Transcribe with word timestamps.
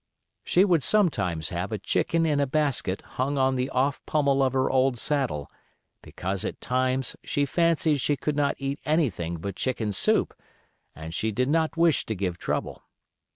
She 0.43 0.65
would 0.65 0.81
sometimes 0.81 1.49
have 1.49 1.71
a 1.71 1.77
chicken 1.77 2.25
in 2.25 2.39
a 2.39 2.47
basket 2.47 3.03
hung 3.03 3.37
on 3.37 3.53
the 3.53 3.69
off 3.69 4.03
pummel 4.07 4.41
of 4.41 4.53
her 4.53 4.67
old 4.67 4.97
saddle, 4.97 5.47
because 6.01 6.43
at 6.43 6.59
times 6.59 7.15
she 7.23 7.45
fancied 7.45 8.01
she 8.01 8.17
could 8.17 8.35
not 8.35 8.55
eat 8.57 8.79
anything 8.83 9.37
but 9.37 9.55
chicken 9.55 9.91
soup, 9.91 10.33
and 10.95 11.13
she 11.13 11.31
did 11.31 11.49
"not 11.49 11.77
wish 11.77 12.07
to 12.07 12.15
give 12.15 12.39
trouble." 12.39 12.81